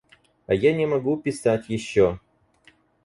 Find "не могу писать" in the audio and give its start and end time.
0.73-1.69